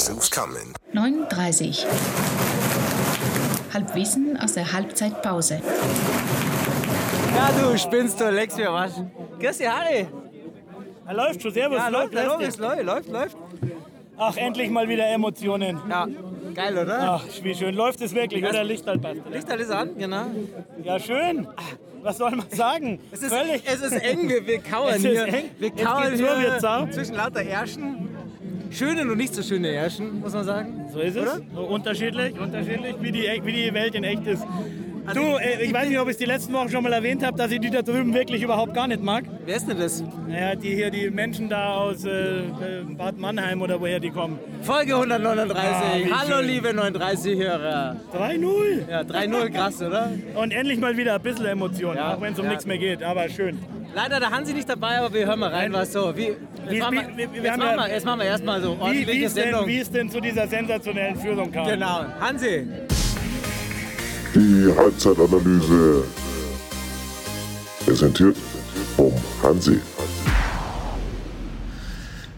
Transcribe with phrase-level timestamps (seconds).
[0.00, 0.72] Guess who's coming?
[0.94, 1.84] 9.30
[3.74, 5.60] Halbwissen aus der Halbzeitpause.
[7.36, 8.92] Ja, du spinnst, du leckst mir was.
[9.38, 10.08] Grüß dich, Harry.
[11.06, 11.76] Er läuft schon, servus.
[11.76, 12.56] Ja, läuft, läuft, dich.
[12.56, 13.36] läuft, läuft, läuft.
[14.16, 15.78] Ach, endlich mal wieder Emotionen.
[15.90, 16.08] Ja,
[16.54, 17.20] geil, oder?
[17.20, 17.74] Ach, wie schön.
[17.74, 18.64] Läuft es wirklich, oder?
[18.64, 19.20] Lichterl passt.
[19.30, 20.24] Licht alles an, genau.
[20.82, 21.46] Ja, schön.
[22.02, 23.00] Was soll man sagen?
[23.10, 23.62] Es ist, Völlig.
[23.66, 25.26] es ist eng, wir, wir kauern Es ist hier.
[25.26, 25.50] eng.
[25.58, 28.09] Wir Jetzt kauern geht's nur hier zwischen lauter Ärschen.
[28.70, 30.86] Schöne und nicht so schöne Ärschen, muss man sagen.
[30.92, 31.22] So ist es.
[31.22, 31.40] Oder?
[31.54, 34.46] So unterschiedlich, unterschiedlich, wie die, wie die Welt in echt ist.
[35.10, 37.24] Also Du, äh, ich weiß nicht, ob ich es die letzten Wochen schon mal erwähnt
[37.24, 39.24] habe, dass ich die da drüben wirklich überhaupt gar nicht mag.
[39.44, 40.02] Wer ist denn das?
[40.28, 42.42] Naja, die hier, die Menschen da aus äh, äh,
[42.96, 44.38] Bad Mannheim oder woher die kommen.
[44.62, 45.56] Folge 139.
[45.62, 46.46] Ah, wie Hallo, schön.
[46.46, 47.96] liebe 39-Hörer.
[48.14, 48.90] 3-0.
[48.90, 50.12] Ja, 3-0, krass, oder?
[50.34, 52.50] Und endlich mal wieder ein bisschen Emotion, Ja, auch wenn es um ja.
[52.52, 53.58] nichts mehr geht, aber schön.
[53.94, 56.16] Leider der Hansi nicht dabei, aber wir hören mal rein, was so.
[56.16, 56.28] Wie,
[56.68, 58.80] Wie- jetzt, machen wir, wie- wie- jetzt, machen wir, jetzt machen wir erstmal so Wie,
[58.82, 59.66] ordentliche wie, denn, Sendung.
[59.66, 61.66] wie es denn zu dieser sensationellen Führung kam.
[61.66, 62.04] Genau.
[62.20, 62.68] Hansi,
[64.32, 66.04] Die Halbzeitanalyse.
[67.84, 68.36] Präsentiert
[68.94, 69.80] vom Hansi.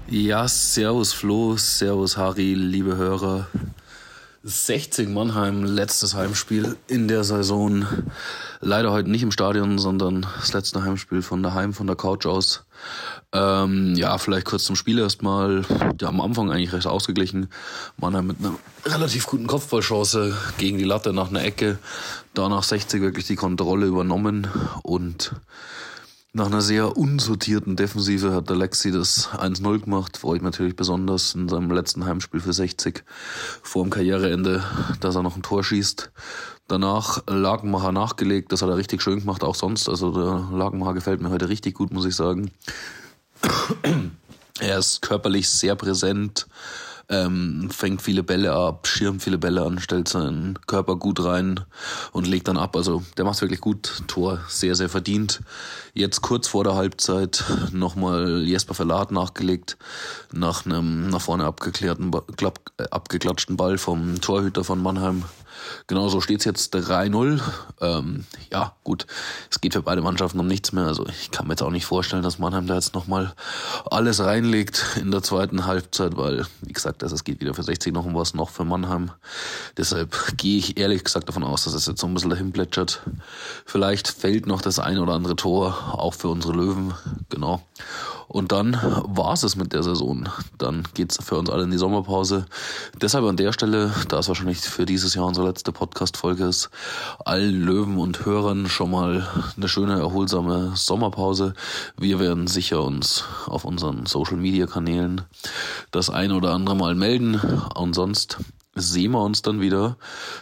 [0.08, 3.46] Ja, servus Flo, servus Harry, liebe Hörer.
[4.42, 7.86] 60 Mannheim, letztes Heimspiel in der Saison.
[8.60, 12.64] Leider heute nicht im Stadion, sondern das letzte Heimspiel von daheim, von der Couch aus.
[13.32, 15.64] Ähm, ja, vielleicht kurz zum Spiel erstmal.
[16.00, 17.48] Ja, am Anfang eigentlich recht ausgeglichen.
[17.96, 21.78] Mannheim mit einer relativ guten Kopfballchance gegen die Latte nach einer Ecke.
[22.34, 24.48] Danach 60 wirklich die Kontrolle übernommen
[24.82, 25.32] und
[26.34, 30.16] nach einer sehr unsortierten Defensive hat der Lexi das 1-0 gemacht.
[30.16, 33.04] Freue ich natürlich besonders in seinem letzten Heimspiel für 60
[33.62, 34.64] vor dem Karriereende,
[35.00, 36.10] dass er noch ein Tor schießt.
[36.68, 39.88] Danach Lagenmacher nachgelegt, das hat er richtig schön gemacht, auch sonst.
[39.88, 42.50] Also der Lagenmacher gefällt mir heute richtig gut, muss ich sagen.
[44.60, 46.46] Er ist körperlich sehr präsent,
[47.08, 51.60] ähm, fängt viele Bälle ab, schirmt viele Bälle an, stellt seinen Körper gut rein
[52.12, 52.76] und legt dann ab.
[52.76, 54.02] Also der macht wirklich gut.
[54.06, 55.40] Tor sehr, sehr verdient.
[55.94, 59.76] Jetzt kurz vor der Halbzeit nochmal Jesper Verlat nachgelegt,
[60.32, 65.24] nach einem nach vorne abgeklärten, klapp- äh, abgeklatschten Ball vom Torhüter von Mannheim.
[65.86, 67.40] Genauso steht's jetzt 3-0.
[67.80, 69.06] Ähm, ja, gut,
[69.50, 70.86] es geht für beide Mannschaften um nichts mehr.
[70.86, 73.32] Also ich kann mir jetzt auch nicht vorstellen, dass Mannheim da jetzt nochmal
[73.90, 77.92] alles reinlegt in der zweiten Halbzeit, weil, wie gesagt, also es geht wieder für 60
[77.92, 79.10] noch um was, noch für Mannheim.
[79.76, 83.02] Deshalb gehe ich ehrlich gesagt davon aus, dass es jetzt so ein bisschen dahin plätschert.
[83.64, 86.94] Vielleicht fällt noch das ein oder andere Tor, auch für unsere Löwen,
[87.28, 87.62] genau.
[88.32, 90.26] Und dann war's es mit der Saison.
[90.56, 92.46] Dann geht's für uns alle in die Sommerpause.
[92.98, 96.70] Deshalb an der Stelle, da es wahrscheinlich für dieses Jahr unsere letzte Podcast-Folge ist,
[97.26, 101.52] allen Löwen und Hörern schon mal eine schöne, erholsame Sommerpause.
[101.98, 105.20] Wir werden sicher uns auf unseren Social-Media-Kanälen
[105.90, 107.38] das ein oder andere Mal melden.
[107.74, 108.38] Und sonst
[108.74, 109.96] sehen wir uns dann wieder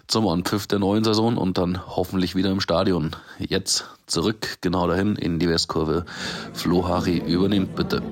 [0.07, 3.17] zum Anpfiff der neuen Saison und dann hoffentlich wieder im Stadion.
[3.39, 6.05] Jetzt zurück, genau dahin in die Westkurve.
[6.53, 8.03] Flo Hari übernimmt bitte.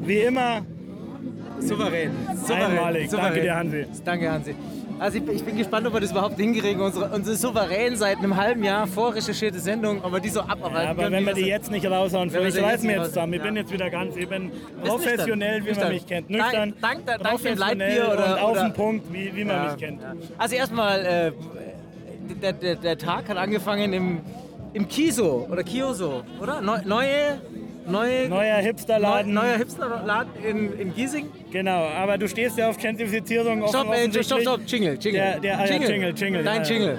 [0.00, 0.62] Wie immer,
[1.60, 2.12] souverän.
[2.46, 2.78] souverän.
[2.78, 3.10] Einmalig.
[3.10, 3.34] souverän.
[3.34, 3.86] Danke dir, Hansi.
[4.04, 4.54] Danke, Hansi.
[4.98, 6.80] Also ich, ich bin gespannt, ob wir das überhaupt hinkriegen.
[6.80, 11.12] Unsere, unsere souverän seit einem halben Jahr vorrecherchierte Sendung, aber die so abarbeiten aber können,
[11.14, 13.34] wenn wir die jetzt nicht raushauen, wir ich reiß mir jetzt zusammen.
[13.34, 13.62] Ich bin ja.
[13.62, 14.50] jetzt wieder ganz, ich bin
[14.84, 15.84] professionell, wie nüchtern.
[15.84, 16.30] man mich kennt.
[16.30, 19.70] Nüchtern, Dank, dank, dank professionell oder, und auf oder den Punkt, wie, wie man Ja,
[19.70, 20.02] mich kennt.
[20.02, 20.14] ja.
[20.36, 21.32] Also erstmal, äh,
[22.42, 24.20] der, der, der Tag hat angefangen im,
[24.72, 26.60] im Kiso oder Kioso, oder?
[26.60, 27.40] Neu, neue,
[27.90, 29.32] neue, Neuer Hipsterladen.
[29.32, 31.30] Neu, neuer Hipsterladen in, in Giesing.
[31.50, 33.62] Genau, aber du stehst ja auf Gentrifizierung.
[33.62, 35.20] offen Stopp, ey, stopp, stopp, Jingle, Jingle.
[35.20, 36.44] Der, der, ah, ja, Jingle, Jingle.
[36.44, 36.74] Dein ja, ja.
[36.74, 36.98] Jingle.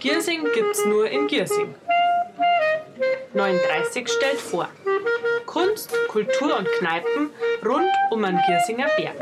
[0.00, 1.74] Giersing gibt's nur in Giersing.
[3.34, 4.68] 39 stellt vor.
[5.46, 7.30] Kunst, Kultur und Kneipen
[7.64, 9.16] rund um den Giersinger Berg.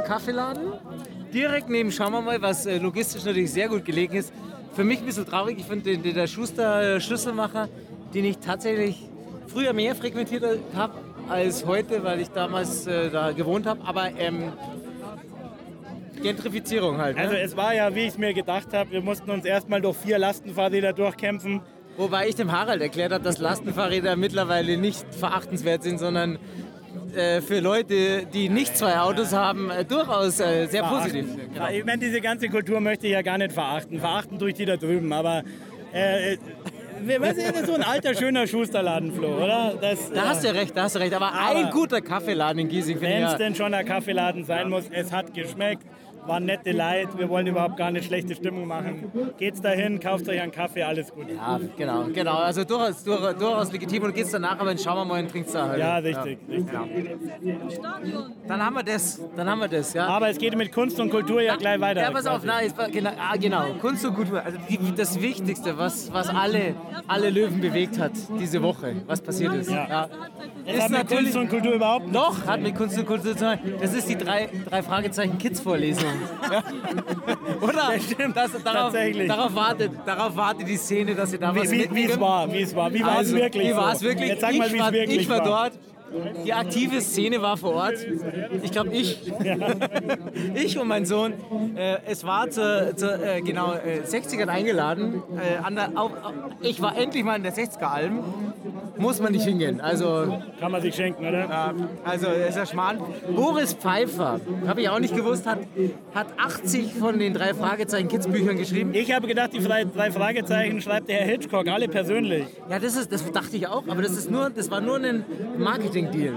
[0.00, 0.72] Ein neuer Kaffeeladen.
[1.32, 4.32] Direkt neben, schauen wir mal, was äh, logistisch natürlich sehr gut gelegen ist.
[4.74, 7.68] Für mich ein bisschen traurig, ich finde den, den, der Schuster äh, Schlüsselmacher,
[8.14, 9.08] den ich tatsächlich
[9.46, 10.44] früher mehr frequentiert
[10.74, 10.94] habe
[11.28, 13.80] als heute, weil ich damals äh, da gewohnt habe.
[13.84, 14.52] Aber ähm,
[16.22, 17.16] Gentrifizierung halt.
[17.16, 17.22] Ne?
[17.22, 19.96] Also es war ja, wie ich es mir gedacht habe, wir mussten uns erstmal durch
[19.96, 21.60] vier Lastenfahrräder durchkämpfen.
[21.96, 26.38] Wobei ich dem Harald erklärt habe, dass Lastenfahrräder mittlerweile nicht verachtenswert sind, sondern
[27.16, 31.26] äh, für Leute, die nicht zwei Autos haben, äh, durchaus äh, sehr positiv.
[31.26, 31.54] sind.
[31.54, 31.68] Genau.
[31.70, 33.98] Ich meine, diese ganze Kultur möchte ich ja gar nicht verachten.
[34.00, 35.42] Verachten durch die da drüben, aber
[35.92, 36.36] äh,
[37.18, 39.74] was ist denn so ein alter, schöner Schusterladen, Flo, oder?
[39.80, 41.14] Das, Da hast du ja recht, da hast du recht.
[41.14, 43.38] Aber, Aber- ein guter Kaffeeladen in Giesing finde ich Wenn es ja.
[43.38, 45.82] denn schon ein Kaffeeladen sein muss, es hat geschmeckt.
[46.26, 49.10] Waren nette Leute, wir wollen überhaupt gar nicht schlechte Stimmung machen.
[49.38, 51.26] Geht's dahin, kauft euch einen Kaffee, alles gut.
[51.30, 52.36] Ja, genau, genau.
[52.36, 55.54] Also durchaus, durchaus, durchaus legitim und geht's danach, aber dann schauen wir mal und trinkst
[55.54, 55.78] da halt.
[55.78, 56.74] Ja, richtig, richtig.
[58.46, 60.06] Dann haben wir das, dann haben wir das, ja.
[60.06, 62.02] Aber es geht mit Kunst und Kultur ja gleich weiter.
[62.02, 64.42] Ja, pass auf, nein, genau, ah, genau, Kunst und Kultur.
[64.44, 66.74] Also die, das Wichtigste, was, was alle,
[67.06, 69.70] alle Löwen bewegt hat diese Woche, was passiert ist.
[69.70, 70.08] Ja.
[70.66, 73.36] Es Ist hat mit natürlich Kunst und Kultur überhaupt Doch, hat mit Kunst und Kultur
[73.36, 73.58] zu tun.
[73.80, 76.09] Das ist die drei, drei Fragezeichen Kids Vorlesung.
[76.50, 76.62] Ja.
[77.60, 77.90] Oder?
[77.94, 79.28] Das stimmt, darauf, tatsächlich.
[79.28, 82.74] Darauf wartet, darauf wartet die Szene, dass ihr da was Wie, es war, wie es
[82.76, 82.92] war.
[82.92, 83.68] Wie war Also, es wirklich?
[83.68, 84.28] Wie war es wirklich?
[84.28, 85.44] Jetzt sag mal, ich wie es war, wirklich ich war war.
[85.44, 85.72] dort.
[86.44, 87.94] Die aktive Szene war vor Ort.
[88.62, 89.20] Ich glaube, ich.
[90.54, 91.34] ich und mein Sohn.
[91.76, 95.22] Äh, es war zur, zur äh, genau äh, 60ern eingeladen.
[95.36, 98.22] Äh, der, auf, auf, ich war endlich mal in der 60er-Alm.
[99.00, 99.80] Muss man nicht hingehen.
[99.80, 101.74] Also Kann man sich schenken, oder?
[102.04, 102.98] also ist ja Schmarrn.
[103.34, 105.60] Boris Pfeiffer, habe ich auch nicht gewusst, hat,
[106.14, 108.90] hat 80 von den drei Fragezeichen Kids Büchern geschrieben.
[108.92, 112.44] Ich habe gedacht, die drei, Fragezeichen schreibt der Herr Hitchcock, alle persönlich.
[112.68, 115.24] Ja, das, ist, das dachte ich auch, aber das, ist nur, das war nur ein
[116.04, 116.34] Marketing-Deal.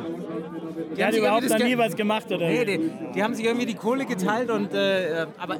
[0.97, 2.47] Der hat sich überhaupt noch nie was gemacht, oder?
[2.47, 5.57] Nee, die, die haben sich irgendwie die Kohle geteilt und äh, aber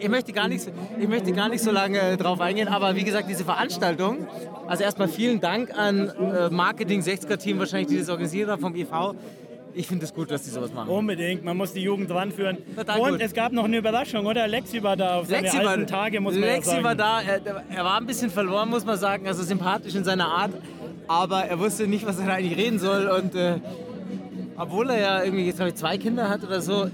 [0.00, 2.96] ich möchte gar nicht, so- ich möchte gar nicht so lange äh, drauf eingehen, aber
[2.96, 4.26] wie gesagt, diese Veranstaltung,
[4.66, 8.74] also erstmal vielen Dank an äh, Marketing 60er Team wahrscheinlich, die das organisiert haben vom
[8.74, 9.14] EV.
[9.72, 10.88] Ich finde es gut, dass die sowas machen.
[10.88, 12.58] Unbedingt, man muss die Jugend ranführen.
[12.76, 13.20] Und gut.
[13.20, 14.48] es gab noch eine Überraschung, oder?
[14.48, 16.84] Lexi war da auf seine Lexi alten war, Tage, muss man ja Lexi sagen.
[16.84, 20.26] war da, er, er war ein bisschen verloren, muss man sagen, also sympathisch in seiner
[20.26, 20.50] Art,
[21.10, 23.56] aber er wusste nicht, was er eigentlich reden soll und äh,
[24.56, 26.90] obwohl er ja irgendwie jetzt ich zwei Kinder hat oder so, äh,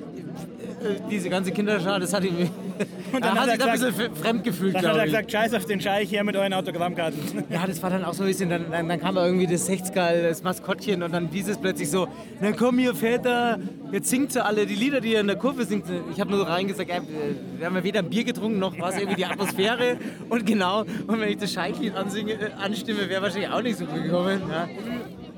[1.10, 2.48] diese ganze Kinderschar, das hat ihm,
[3.12, 5.04] Und dann hat hat sich da er ein gesagt- bisschen fremd gefühlt, Dann hat er
[5.06, 7.18] gesagt, scheiß auf den Scheich hier mit euren Autogrammkarten.
[7.50, 10.22] Ja, das war dann auch so ein bisschen, dann, dann, dann kam irgendwie das Sechzgal,
[10.22, 12.08] das Maskottchen und dann hieß es plötzlich so,
[12.40, 13.58] na komm hier Väter,
[13.92, 15.84] jetzt singt sie alle die Lieder, die ihr in der Kurve singt.
[16.12, 17.00] Ich habe nur so reingesagt, äh,
[17.58, 19.96] wir haben ja weder ein Bier getrunken, noch war es irgendwie die Atmosphäre
[20.28, 24.02] und genau, und wenn ich das ansinge, äh, anstimme, wäre wahrscheinlich auch nicht so gut
[24.02, 24.42] gekommen.
[24.50, 24.68] Ja.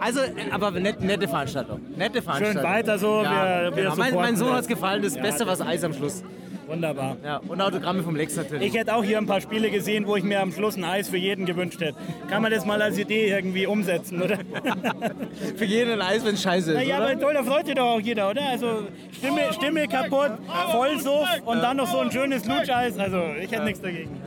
[0.00, 2.62] Also, äh, aber net, nette Veranstaltung, nette Veranstaltung.
[2.62, 3.96] weiter so, Ja, wir- wir genau.
[3.96, 6.22] mein, mein Sohn hat es gefallen, das Ja, Beste war das Eis am Schluss.
[6.68, 7.16] Wunderbar.
[7.24, 8.68] Ja, und Autogramme vom Lex natürlich.
[8.68, 11.08] Ich hätte auch hier ein paar Spiele gesehen, wo ich mir am Schluss ein Eis
[11.08, 11.96] für jeden gewünscht hätte.
[12.28, 14.38] Kann man das mal als Idee irgendwie umsetzen, oder?
[15.56, 17.10] Für jeden ein Eis, wenn es scheiße ist, Naja, oder?
[17.10, 18.42] aber toll, da freut sich doch auch jeder, oder?
[18.42, 18.82] Also
[19.12, 20.32] Stimme, Stimme kaputt,
[20.70, 22.98] Vollsuff und dann noch so ein schönes Lutscheis.
[22.98, 24.20] Also ich hätte nichts dagegen.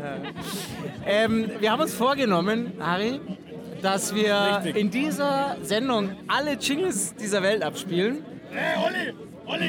[1.05, 3.19] Ähm, wir haben uns vorgenommen, Harry,
[3.83, 4.77] dass wir Richtig.
[4.77, 8.23] in dieser Sendung alle Jingles dieser Welt abspielen.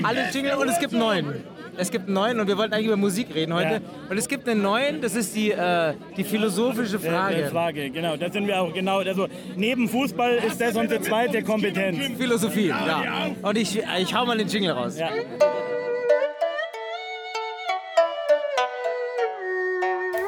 [0.03, 1.35] Alle Jingles und es gibt neun.
[1.77, 3.75] Es gibt neun und wir wollten eigentlich über Musik reden heute.
[3.75, 3.81] Ja.
[4.11, 7.49] Und es gibt einen neuen, das ist die, äh, die philosophische Frage.
[7.49, 7.51] Frage.
[7.51, 8.17] Frage, genau.
[8.17, 8.99] Da sind wir auch genau.
[8.99, 11.99] Also neben Fußball ist das unsere zweite Kompetenz.
[12.19, 13.31] Philosophie, ja.
[13.43, 14.99] Und ich, ich hau mal den Jingle raus.
[14.99, 15.09] Ja.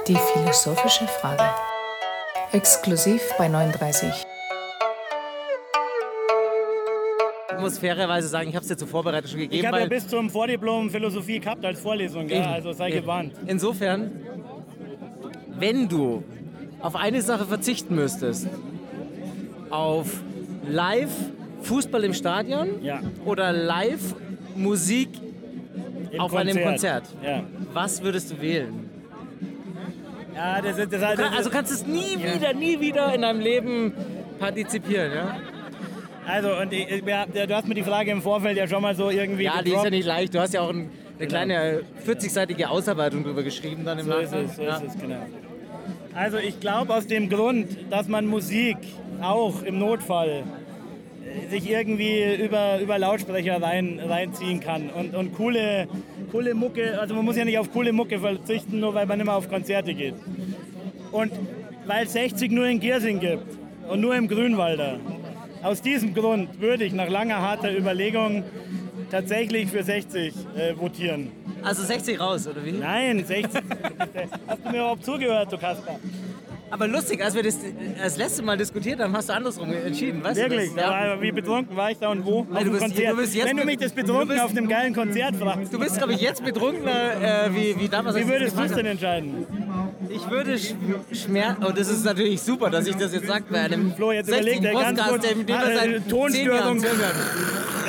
[0.06, 1.44] Die philosophische Frage.
[2.52, 4.26] Exklusiv bei 39.
[7.56, 9.60] Ich muss fairerweise sagen, ich habe es dir zur Vorbereitung schon gegeben.
[9.60, 13.00] Ich habe ja bis zum Vordiplom Philosophie gehabt als Vorlesung, ja, also sei Eben.
[13.00, 13.32] gewarnt.
[13.46, 14.10] Insofern,
[15.58, 16.22] wenn du
[16.80, 18.48] auf eine Sache verzichten müsstest,
[19.70, 20.22] auf
[20.68, 21.10] live
[21.62, 23.00] Fußball im Stadion Ja.
[23.24, 24.14] oder live
[24.56, 25.08] Musik
[26.10, 27.42] Im auf einem Konzert, Ja.
[27.72, 28.90] was würdest du wählen?
[30.34, 33.92] Ja, das das das Also kannst du es nie wieder, nie wieder in deinem Leben
[34.40, 35.36] partizipieren, ja?
[36.26, 39.10] Also und ich, ja, du hast mir die Frage im Vorfeld ja schon mal so
[39.10, 40.34] irgendwie Ja, die ist ja nicht leicht.
[40.34, 44.32] Du hast ja auch ein, eine kleine 40-seitige Ausarbeitung drüber geschrieben dann im So ist
[44.32, 44.44] Nachgang.
[44.46, 44.76] es, so ja.
[44.76, 45.26] ist es, genau.
[46.14, 48.76] Also ich glaube aus dem Grund, dass man Musik
[49.20, 50.44] auch im Notfall
[51.24, 55.88] äh, sich irgendwie über, über Lautsprecher rein, reinziehen kann und, und coole,
[56.30, 59.34] coole Mucke, also man muss ja nicht auf coole Mucke verzichten, nur weil man immer
[59.34, 60.14] auf Konzerte geht.
[61.10, 61.32] Und
[61.86, 64.98] weil es 60 nur in Giersing gibt und nur im Grünwalder,
[65.64, 68.44] aus diesem Grund würde ich nach langer harter Überlegung
[69.10, 71.30] tatsächlich für 60 äh, votieren.
[71.62, 72.72] Also 60 raus, oder wie?
[72.72, 73.62] Nein, 60.
[74.46, 75.98] Hast du mir überhaupt zugehört, du Kasper?
[76.70, 77.58] Aber lustig, als wir das
[78.02, 80.70] das letzte Mal diskutiert haben, hast du andersrum entschieden, weißt Wirklich?
[80.70, 80.76] du?
[80.76, 80.84] Das?
[80.86, 81.20] Ja.
[81.22, 82.40] Wie betrunken war ich da und wo?
[82.40, 83.12] Auf du dem bist- Konzert.
[83.12, 85.78] du bist jetzt Wenn du mich das betrunken bist- auf einem geilen Konzert fragst, Du
[85.78, 88.16] bist, glaube ich, jetzt betrunkener äh, wie, wie damals.
[88.16, 89.46] als wie würdest du es denn entscheiden?
[90.14, 90.74] Ich würde sch
[91.12, 91.64] schmerzen.
[91.64, 94.58] Und das ist natürlich super, dass ich das jetzt sage bei einem Flo, jetzt 60.
[94.58, 95.26] überlegt er ganz Podcast, kurz.
[95.26, 96.84] der mit dem er äh, seit 10 Tonstörung.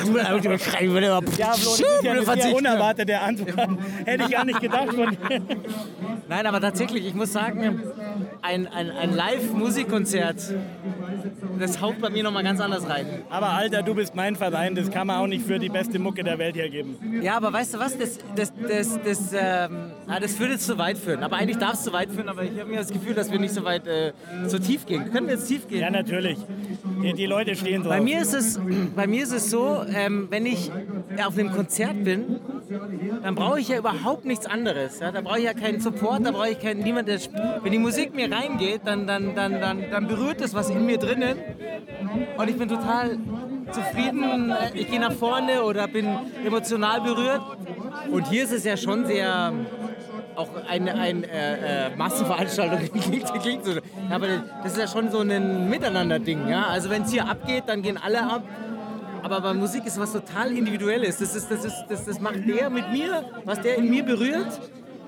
[0.08, 3.70] Ich würde aber Ja, Flo, das ist ja eine sehr unerwartete Antwort.
[4.04, 4.92] Hätte ich gar nicht gedacht.
[4.94, 5.16] Von.
[6.28, 7.82] Nein, aber tatsächlich, ich muss sagen,
[8.42, 10.54] ein, ein, ein Live-Musikkonzert,
[11.58, 13.06] das haut bei mir nochmal ganz anders rein.
[13.30, 16.24] Aber Alter, du bist mein Verein, das kann man auch nicht für die beste Mucke
[16.24, 16.96] der Welt hergeben.
[17.22, 20.76] Ja, aber weißt du was, das, das, das, das, ähm, ja, das würde jetzt zu
[20.78, 21.22] weit führen.
[21.22, 23.38] Aber eigentlich darf es zu weit führen, aber ich habe mir das Gefühl, dass wir
[23.38, 24.12] nicht so weit äh,
[24.46, 25.10] so tief gehen.
[25.12, 25.80] Können wir jetzt tief gehen?
[25.80, 26.38] Ja, natürlich.
[27.02, 27.92] Die, die Leute stehen drauf.
[27.92, 28.60] Bei mir ist es,
[28.96, 30.70] bei mir ist es so, ähm, wenn ich
[31.24, 32.38] auf einem Konzert bin,
[33.22, 35.00] dann brauche ich ja überhaupt nichts anderes.
[35.00, 35.10] Ja?
[35.10, 37.18] Da brauche ich ja keinen Support, da brauche ich keinen niemand, der
[37.62, 40.98] Wenn die Musik mir reingeht, dann, dann, dann, dann, dann berührt es was in mir
[40.98, 41.38] drinnen
[42.36, 43.18] und ich bin total
[43.72, 44.50] zufrieden.
[44.50, 46.06] Äh, Ich gehe nach vorne oder bin
[46.44, 47.42] emotional berührt.
[48.10, 49.52] Und hier ist es ja schon sehr
[50.36, 53.72] auch eine, eine äh, äh, Massenveranstaltung klingt, klingt so.
[54.10, 54.26] Aber
[54.62, 56.46] das ist ja schon so ein Miteinander-Ding.
[56.48, 56.66] Ja?
[56.66, 58.42] Also wenn es hier abgeht, dann gehen alle ab.
[59.22, 61.18] Aber bei Musik ist was total Individuelles.
[61.18, 64.60] Das, ist, das, ist, das, das macht der mit mir, was der in mir berührt.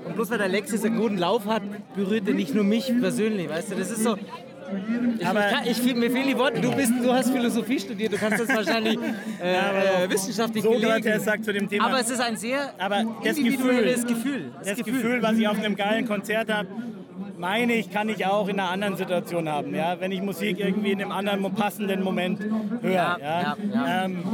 [0.05, 1.63] Und bloß weil der Alexis einen guten Lauf hat,
[1.95, 3.49] berührt er nicht nur mich persönlich.
[3.49, 4.17] Weißt du, das ist so.
[5.19, 6.61] Ich, Aber- ich ich, mir fehlen die Worte.
[6.61, 8.99] Du, bist, du hast Philosophie studiert, du kannst das wahrscheinlich
[9.43, 11.21] äh, äh, wissenschaftlich Sokrates belegen.
[11.21, 11.87] sagt zu dem Thema.
[11.87, 14.53] Aber es ist ein sehr Aber das individuelles Gefühl.
[14.63, 16.69] das Gefühl, was ich auf einem geilen Konzert habe,
[17.39, 19.75] meine ich, kann ich auch in einer anderen Situation haben.
[19.75, 20.01] Ja?
[20.01, 22.41] Wenn ich Musik irgendwie in einem anderen passenden Moment
[22.83, 22.93] höre.
[22.93, 24.05] Ja, Ja, ja.
[24.05, 24.25] Ähm,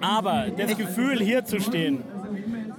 [0.00, 2.02] aber das Gefühl, hier zu stehen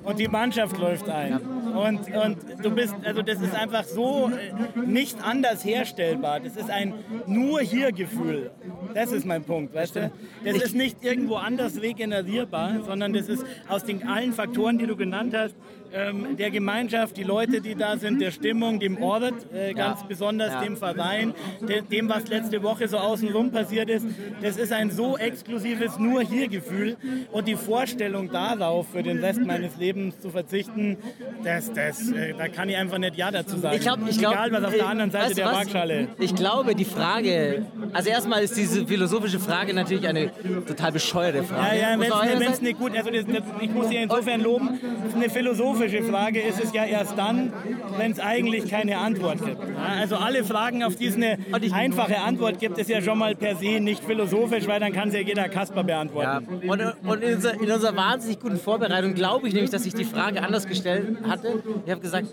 [0.06, 1.40] und die Mannschaft läuft ein.
[1.76, 6.40] Und, und du bist, also das ist einfach so äh, nicht anders herstellbar.
[6.40, 6.94] Das ist ein
[7.26, 8.52] nur hier Gefühl.
[8.94, 10.12] Das ist mein Punkt, weißt du?
[10.46, 14.96] Das ist nicht irgendwo anders regenerierbar, sondern das ist aus den allen Faktoren, die du
[14.96, 15.56] genannt hast,
[15.94, 20.08] ähm, der Gemeinschaft, die Leute, die da sind, der Stimmung, dem Ort, äh, ganz Ja.
[20.08, 20.62] besonders Ja.
[20.62, 21.34] dem Verein,
[21.68, 24.06] de, dem, was letzte Woche so außenrum passiert ist.
[24.42, 26.98] Das ist ein so exklusives nur hier Gefühl
[27.32, 30.98] und die Vorstellung darauf, für den Rest meines Lebens zu verzichten,
[31.44, 33.76] das, das, äh, da kann ich einfach nicht Ja dazu sagen.
[33.76, 35.54] Ich glaub, ich glaub, Egal, was auf der anderen Seite der was?
[35.56, 36.08] Waagschale.
[36.20, 40.32] Ich glaube, die Frage, also erstmal ist diese philosophische Frage natürlich eine
[40.66, 41.78] total bescheuerte Frage.
[41.78, 42.00] Ja, ja,
[42.40, 45.30] wenn es nicht gut, also das, das, ich muss Sie insofern loben, das ist eine
[45.30, 47.52] philosophische Frage ist es ja erst dann,
[47.98, 49.58] wenn es eigentlich keine Antwort gibt.
[49.62, 51.38] Ja, also alle Fragen, auf die es eine
[51.72, 55.18] einfache Antwort gibt, ist ja schon mal per se nicht philosophisch, weil dann kann sie
[55.18, 55.82] ja jeder Kasper Ja.
[55.84, 56.48] beantworten.
[56.68, 60.06] Und, und in, unserer, in unserer wahnsinnig guten Vorbereitung glaube ich nämlich, dass ich die
[60.06, 61.62] Frage anders gestellt hatte.
[61.86, 62.28] Ich habe gesagt,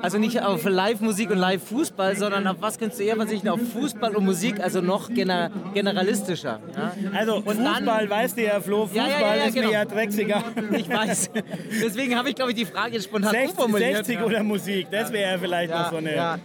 [0.00, 3.48] also nicht auf Live-Musik und Live-Fußball, sondern auf was könntest du eher verzichten?
[3.48, 6.60] Auf Fußball und Musik, also noch gener generalistischer.
[6.76, 6.92] Ja?
[7.16, 9.60] Also Und Fußball, dann- weißt du ja, Flo, Ja, Fußball ja, ja, ja, ist mir
[9.62, 9.72] genau.
[9.72, 10.44] ja drecksiger.
[10.72, 11.30] Ich weiß.
[11.84, 14.06] Deswegen habe ich, glaube ich, die Frage jetzt spontan 60, umformuliert.
[14.06, 16.14] 60 oder Musik, das wäre ja vielleicht noch so eine...
[16.14, 16.40] ja, ja.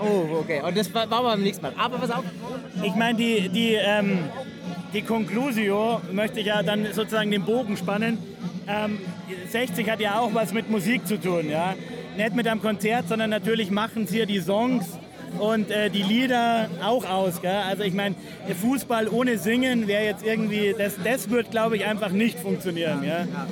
[0.00, 0.60] Oh, okay.
[0.62, 1.72] Und das war, war beim nächsten Mal.
[1.76, 2.24] Aber pass auf.
[2.82, 4.20] Ich meine, die, die, ähm,
[4.92, 8.18] die Conclusio möchte ich ja dann sozusagen den Bogen spannen.
[8.68, 8.98] Ähm,
[9.50, 11.74] 60 hat ja auch was mit Musik zu tun, ja.
[12.16, 14.98] Nicht mit einem Konzert, sondern natürlich machen sie ja die Songs
[15.38, 17.40] und äh, die Lieder auch aus.
[17.40, 17.50] Gell?
[17.50, 18.14] Also ich meine,
[18.60, 23.02] Fußball ohne Singen wäre jetzt irgendwie, das, das wird glaube ich einfach nicht funktionieren.
[23.04, 23.20] Ja?
[23.20, 23.46] Ja,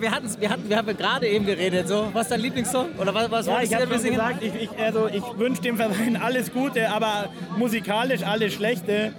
[0.00, 1.88] wir hatten wir hatten, wir haben gerade eben geredet.
[1.88, 2.90] So, was ist dein Lieblingssong?
[2.98, 6.52] Oder was, was Ja, ich habe gesagt, ich, ich, also ich wünsche dem Verein alles
[6.52, 9.12] Gute, aber musikalisch alles Schlechte.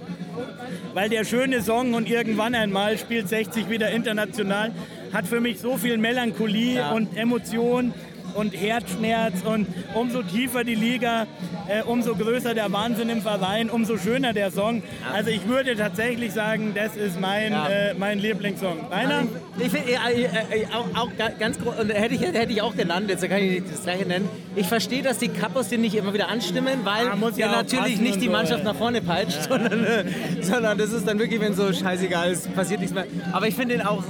[0.93, 4.71] Weil der schöne Song und irgendwann einmal spielt 60 wieder international,
[5.13, 6.91] hat für mich so viel Melancholie Ja.
[6.91, 7.93] und Emotion
[8.35, 11.25] und Herzschmerz und umso tiefer die Liga,
[11.67, 14.83] äh, umso größer der Wahnsinn im Verein, umso schöner der Song.
[15.13, 17.67] Also ich würde tatsächlich sagen, das ist mein, Ja.
[17.69, 18.89] äh, mein Lieblingssong.
[18.89, 19.23] Meiner?
[19.57, 20.25] Ich finde, äh, äh,
[20.61, 23.41] äh, auch, auch ga- ganz groß, und hätte ich, hätte ich auch genannt, jetzt kann
[23.41, 24.27] ich das gleiche nennen.
[24.55, 27.99] Ich verstehe, dass die Kappos den nicht immer wieder anstimmen, weil Ah, ja auch natürlich
[28.01, 28.71] nicht die so, Mannschaft ja.
[28.71, 30.03] nach vorne peitscht, sondern, äh,
[30.41, 33.05] sondern das ist dann wirklich, wenn so scheißegal ist, passiert nichts mehr.
[33.31, 34.03] Aber ich finde den auch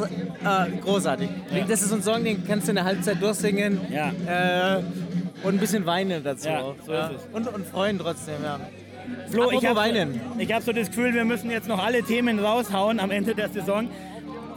[0.45, 1.29] äh, großartig.
[1.67, 3.81] Das ist so ein Song, den kannst du in der Halbzeit durchsingen.
[3.91, 4.11] Ja.
[4.77, 4.83] Äh,
[5.43, 6.47] und ein bisschen weinen dazu.
[6.49, 7.33] Ja, auch, so ist es.
[7.33, 8.59] Und, und freuen trotzdem, ja.
[9.29, 10.19] Flo, Apropos ich habe weinen.
[10.39, 13.49] ich hab so das Gefühl, wir müssen jetzt noch alle Themen raushauen am Ende der
[13.49, 13.89] Saison.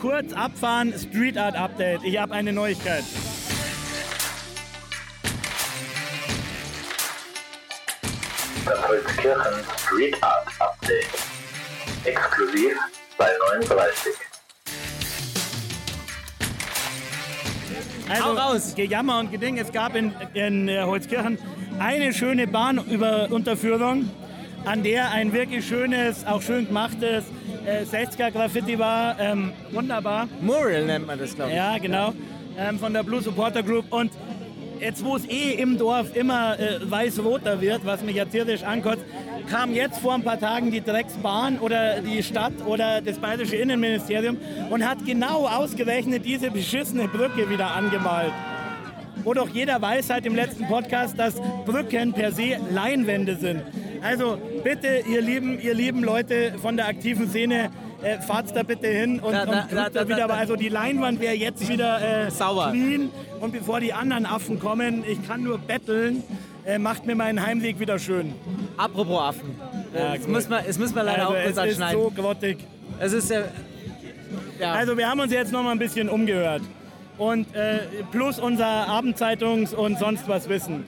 [0.00, 2.04] Kurz abfahren, Street Art Update.
[2.04, 3.04] Ich habe eine Neuigkeit.
[8.64, 11.06] Das Holzkirchen Street Art Update.
[12.04, 12.76] Exklusiv
[13.18, 13.28] bei
[13.58, 14.27] 39.
[18.08, 18.74] Also, Hau raus.
[18.74, 19.58] Gejammer und Geding.
[19.58, 21.38] Es gab in, in äh, Holzkirchen
[21.78, 24.10] eine schöne Bahnunterführung,
[24.64, 27.24] an der ein wirklich schönes, auch schön gemachtes
[27.66, 29.18] äh, 60er Graffiti war.
[29.20, 30.28] Ähm, wunderbar.
[30.40, 31.56] Mural nennt man das, glaube ich.
[31.56, 32.14] Ja, genau.
[32.58, 33.92] Ähm, von der Blue Supporter Group.
[33.92, 34.10] Und
[34.80, 39.04] jetzt, wo es eh im Dorf immer äh, weiß-roter wird, was mich ja tierisch ankotzt,
[39.50, 44.36] kam jetzt vor ein paar Tagen die Drecksbahn oder die Stadt oder das bayerische Innenministerium
[44.70, 48.32] und hat genau ausgerechnet diese beschissene Brücke wieder angemalt.
[49.24, 51.34] wo doch jeder weiß seit dem letzten Podcast, dass
[51.66, 53.62] Brücken per se Leinwände sind.
[54.02, 57.70] Also bitte, ihr lieben, ihr lieben Leute von der aktiven Szene,
[58.02, 60.24] äh, fahrt's da bitte hin und, Da, da, und da, da, wieder.
[60.24, 62.70] Aber also die Leinwand wäre jetzt wieder äh, Sauber.
[62.70, 63.10] clean.
[63.40, 66.22] Und bevor die anderen Affen kommen, ich kann nur betteln,
[66.64, 68.32] äh, macht mir meinen Heimweg wieder schön.
[68.76, 69.54] Apropos Affen.
[69.94, 72.02] Ja, es, man, es muss man leider Also auch es kurz ist anschneiden.
[72.02, 72.58] so grottig.
[73.00, 73.40] es ist ja.
[74.60, 74.72] ja.
[74.72, 76.62] Also wir haben uns jetzt noch mal ein bisschen umgehört.
[77.16, 77.80] Und äh,
[78.12, 80.84] plus unser Abendzeitungs- und sonst was Wissen.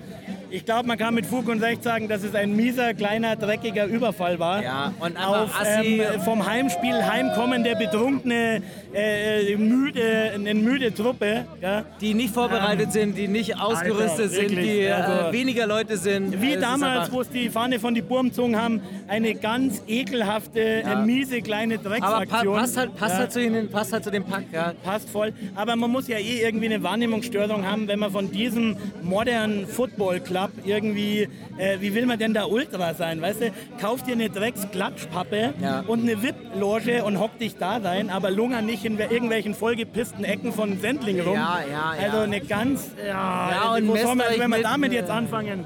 [0.52, 3.87] Ich glaube, man kann mit Fug und Recht sagen, dass es ein mieser, kleiner, dreckiger
[3.87, 4.62] Überfall war.
[4.62, 8.61] Ja, und auf ähm, vom Heimspiel heimkommende, betrunkene,
[8.92, 11.45] äh, müde, eine müde Truppe.
[11.61, 11.85] Ja?
[12.00, 16.40] die nicht vorbereitet sind, die nicht ausgerüstet Alter, sind, die äh, also- weniger Leute sind.
[16.42, 19.83] Wie Es ist damals, wo es die Fahne von die Burm gezogen haben, eine ganz
[19.87, 22.57] ekelhafte, äh, miese kleine Aber pa Drecksaktion.
[22.57, 23.19] passt, halt, passt, Ja.
[23.21, 24.73] halt zu ihnen, passt halt zu dem Pack, ja.
[24.83, 25.33] passt voll.
[25.54, 30.21] Aber man muss ja eh irgendwie eine Wahrnehmungsstörung haben, wenn man von diesem modernen Football
[30.41, 31.29] Club irgendwie,
[31.59, 33.51] äh, wie will man denn da Ultra sein, weißt du?
[33.81, 35.81] Kauf dir eine Drecksklatschpappe Ja.
[35.87, 40.53] und eine VIP-Loge und hock dich da rein, aber lunger nicht in irgendwelchen vollgepissten Ecken
[40.53, 41.35] von Sendling rum.
[41.35, 42.05] Ja, ja, ja.
[42.07, 45.65] Also eine ganz, ja, Ja, und soll man, wenn wir mit, damit äh, jetzt anfangen?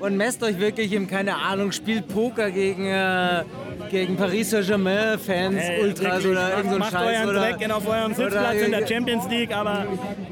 [0.00, 3.42] Und messt euch wirklich im, keine Ahnung, spielt Poker gegen, äh,
[3.92, 7.16] gegen Paris Saint-Germain-Fans, Ey, Ultras wirklich, oder irgend so ein macht Scheiß.
[7.20, 9.86] euren oder, Dreck auf eurem Sitzplatz oder- in der Champions League, aber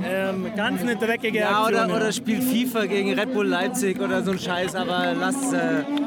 [0.04, 1.84] ähm, ganz eine dreckige Ja, Aktion.
[1.84, 5.58] oder, oder spielt FIFA gegen Red Bull Leipzig oder so ein Scheiß, aber lasst, äh,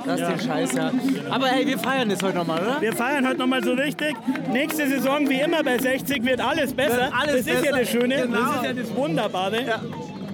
[0.05, 0.29] lasst Ja.
[0.31, 0.91] den Scheiß, ja.
[1.29, 2.81] Aber hey, wir feiern das heute nochmal, oder?
[2.81, 4.15] Wir feiern heute nochmal so richtig.
[4.51, 6.97] Nächste Saison, wie immer bei 60, wird alles besser.
[7.03, 7.77] Wird alles das ist ja besser.
[7.79, 8.37] das Schöne, Genau.
[8.39, 9.61] das ist ja das Wunderbare.
[9.63, 9.79] Ja.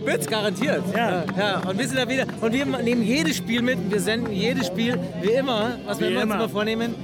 [0.05, 0.81] Wird's garantiert.
[0.95, 1.25] Ja.
[1.37, 1.61] ja.
[1.69, 2.23] Und wir sind da wieder.
[2.39, 3.77] Und wir nehmen jedes Spiel mit.
[3.91, 6.95] Wir senden jedes Spiel, wie immer, was wir Wie immer uns immer vornehmen.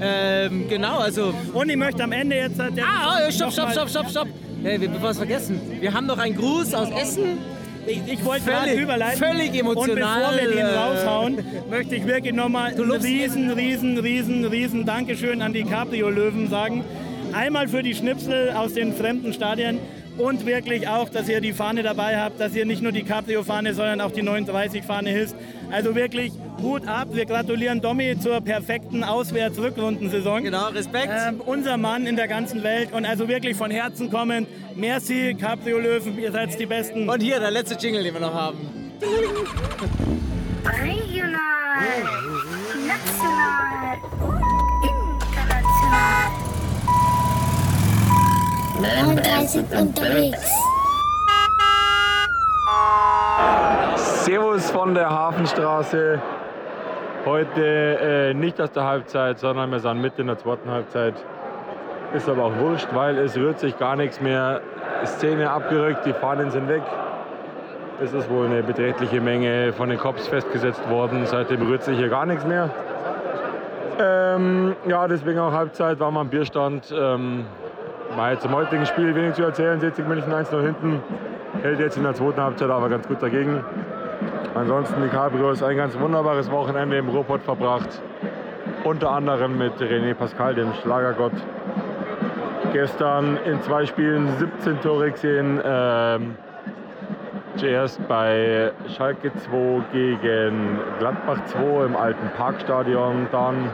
[0.00, 1.34] Ähm, genau, also.
[1.52, 2.58] Und ich möchte am Ende jetzt...
[2.58, 4.28] halt Ah, stopp, stopp, stopp, stopp, stopp.
[4.62, 5.60] Hey, wir bevor es vergessen.
[5.80, 7.38] Wir haben noch einen Gruß aus Essen.
[7.86, 9.18] Ich, ich wollte gerade überleiten.
[9.18, 13.98] völlig emotional, Und bevor wir den äh, raushauen, möchte ich wirklich nochmal ein riesen, riesen,
[13.98, 16.84] riesen, riesen Dankeschön an die Cabrio-Löwen sagen.
[17.32, 19.78] Einmal für die Schnipsel aus den fremden Stadien
[20.18, 23.74] und wirklich auch, dass ihr die Fahne dabei habt, dass ihr nicht nur die Cabrio-Fahne,
[23.74, 25.36] sondern auch die 39-Fahne hisst.
[25.70, 27.08] Also wirklich Hut ab.
[27.12, 30.42] Wir gratulieren Domi zur perfekten Auswärts-Rückrundensaison.
[30.42, 31.12] Genau, Respekt.
[31.14, 34.48] Ähm, unser Mann in der ganzen Welt und also wirklich von Herzen kommend.
[34.76, 37.08] Merci, Cabrio-Löwen, ihr seid die Besten.
[37.08, 38.58] Und hier der letzte Jingle, den wir noch haben.
[40.64, 41.38] Regional,
[42.86, 43.69] national,
[48.80, 50.50] 39 unterwegs.
[53.96, 56.18] Servus von der Hafenstraße.
[57.26, 61.14] Heute äh, nicht aus der Halbzeit, sondern wir sind mitten in der zweiten Halbzeit.
[62.14, 64.62] Ist aber auch wurscht, weil es rührt sich gar nichts mehr.
[65.04, 66.82] Szene abgerückt, die Fahnen sind weg.
[68.02, 71.26] Es ist wohl eine beträchtliche Menge von den Cops festgesetzt worden.
[71.26, 72.70] Seitdem rührt sich hier gar nichts mehr.
[73.98, 76.94] Ähm, ja, deswegen auch Halbzeit, war mal am Bierstand.
[76.96, 77.44] Ähm,
[78.16, 79.80] mal zum heutigen Spiel wenig zu erzählen.
[79.80, 81.02] 60 München 1-0 hinten.
[81.62, 83.64] Hält jetzt in der zweiten Halbzeit aber ganz gut dagegen.
[84.54, 88.02] Ansonsten die Cabrios ein ganz wunderbares Wochenende im Ruhrpott verbracht.
[88.84, 91.32] Unter anderem mit René Pascal, dem Schlagergott.
[92.72, 95.60] Gestern in zwei Spielen 17 Tore gesehen.
[95.64, 96.36] Ähm,
[97.56, 103.26] zuerst bei Schalke 2 gegen Gladbach 2 im alten Parkstadion.
[103.30, 103.70] Dann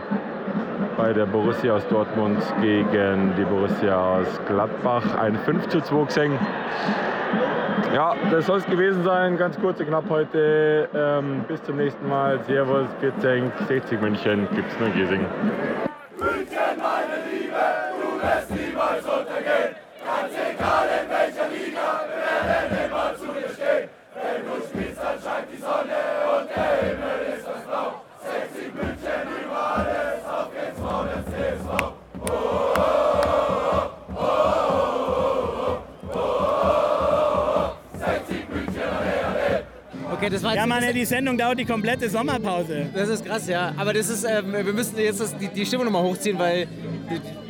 [0.96, 6.38] bei der Borussia aus Dortmund gegen die Borussia aus Gladbach ein 5 zu 2 gesehen.
[7.94, 9.36] Ja, das soll es gewesen sein.
[9.36, 10.88] Ganz kurz und knapp heute.
[10.94, 12.40] Ähm, bis zum nächsten Mal.
[12.46, 14.48] Servus, 14, 60 München.
[14.54, 15.24] Gibt's nur Giesing.
[40.12, 42.86] Okay, das war jetzt Ja, Mann, die Sendung dauert die komplette Sommerpause.
[42.94, 43.72] Das ist krass, ja.
[43.76, 46.68] Aber das ist, ähm, wir müssen jetzt das, die, die Stimmung nochmal hochziehen, weil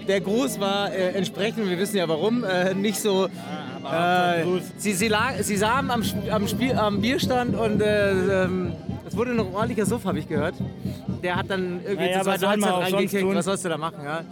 [0.09, 3.27] der Gruß war äh, entsprechend, wir wissen ja warum, äh, nicht so.
[3.27, 4.45] Äh,
[4.79, 8.73] sie, sie, lag, sie saßen am, am, Spiel, am Bierstand und äh, ähm,
[9.07, 10.55] es wurde noch ein ordentlicher Suff, habe ich gehört.
[11.23, 13.35] Der hat dann irgendwie Naja, soll man Halbzeit reingekickt.
[13.35, 14.23] Was sollst du da machen, ja?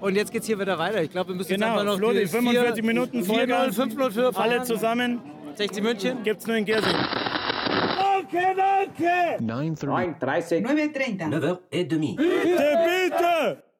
[0.00, 1.02] Und jetzt geht's hier wieder weiter.
[1.02, 3.78] Ich glaube, wir müssen jetzt Genau, einfach noch Flo, die die 45 Minuten 4-0, Vollgas.
[3.78, 5.20] 5-0 für Alle zusammen
[5.54, 6.22] 60 München.
[6.24, 6.96] gibt's nur in Giersing.
[8.32, 9.38] 9.30.
[9.40, 10.62] 9.30.
[10.62, 11.18] 9h30.
[11.20, 12.16] 9h30.
[12.18, 13.71] 9